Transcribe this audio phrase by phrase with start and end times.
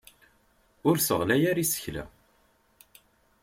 [0.87, 2.03] Ur isseɣlay ara isekla.